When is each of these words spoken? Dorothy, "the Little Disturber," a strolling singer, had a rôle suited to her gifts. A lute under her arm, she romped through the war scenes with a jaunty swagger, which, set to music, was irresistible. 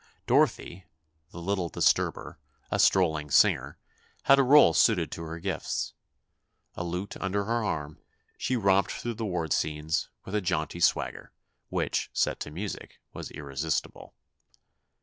Dorothy, 0.25 0.85
"the 1.29 1.39
Little 1.39 1.69
Disturber," 1.69 2.39
a 2.71 2.79
strolling 2.79 3.29
singer, 3.29 3.77
had 4.23 4.39
a 4.39 4.41
rôle 4.41 4.75
suited 4.75 5.11
to 5.11 5.21
her 5.25 5.37
gifts. 5.37 5.93
A 6.73 6.83
lute 6.83 7.15
under 7.17 7.43
her 7.43 7.63
arm, 7.63 7.99
she 8.35 8.55
romped 8.55 8.89
through 8.93 9.13
the 9.13 9.25
war 9.27 9.47
scenes 9.51 10.09
with 10.25 10.33
a 10.33 10.41
jaunty 10.41 10.79
swagger, 10.79 11.33
which, 11.69 12.09
set 12.13 12.39
to 12.39 12.49
music, 12.49 12.99
was 13.13 13.29
irresistible. 13.29 14.15